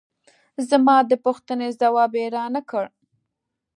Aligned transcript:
زما 0.69 0.95
د 1.09 1.11
پوښتنې 1.25 1.67
ځواب 1.81 2.11
یې 2.19 2.25
را 2.35 2.45
نه 2.55 2.61
کړ. 2.69 2.85